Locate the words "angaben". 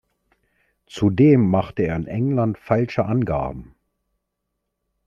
3.05-3.75